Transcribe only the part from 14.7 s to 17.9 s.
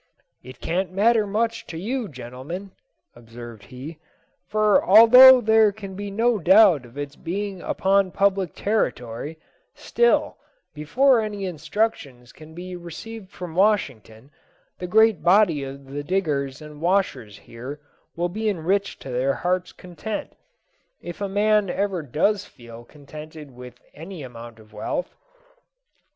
the great body of the diggers and washers here